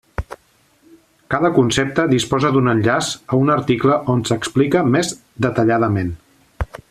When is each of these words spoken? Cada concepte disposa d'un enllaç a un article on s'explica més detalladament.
Cada 1.33 1.51
concepte 1.57 2.05
disposa 2.13 2.51
d'un 2.55 2.71
enllaç 2.73 3.11
a 3.35 3.39
un 3.43 3.55
article 3.59 4.01
on 4.15 4.27
s'explica 4.31 4.83
més 4.95 5.13
detalladament. 5.49 6.11